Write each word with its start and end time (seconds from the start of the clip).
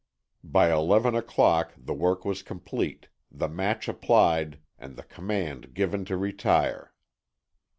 By 0.43 0.71
eleven 0.71 1.13
o'clock 1.13 1.75
the 1.77 1.93
work 1.93 2.25
was 2.25 2.41
complete, 2.41 3.07
the 3.31 3.47
match 3.47 3.87
applied 3.87 4.57
and 4.79 4.95
the 4.95 5.03
command 5.03 5.75
given 5.75 6.05
to 6.05 6.17
retire. 6.17 6.91